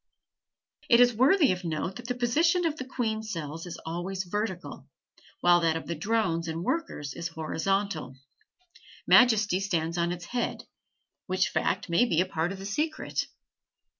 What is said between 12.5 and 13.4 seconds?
of the secret.